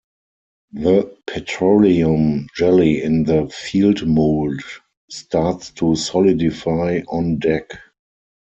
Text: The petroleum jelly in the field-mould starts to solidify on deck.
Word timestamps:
The 0.73 1.15
petroleum 1.27 2.47
jelly 2.55 3.03
in 3.03 3.23
the 3.25 3.47
field-mould 3.49 4.59
starts 5.11 5.69
to 5.73 5.95
solidify 5.95 7.01
on 7.07 7.37
deck. 7.37 7.69